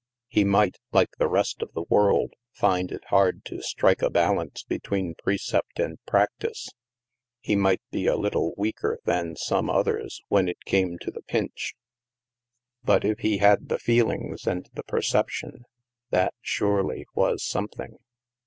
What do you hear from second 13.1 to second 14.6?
he had 232 THE MASK the feelings